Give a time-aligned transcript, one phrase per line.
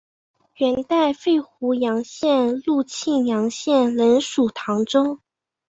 [0.55, 5.19] 元代废湖阳县入泌阳县仍属唐州。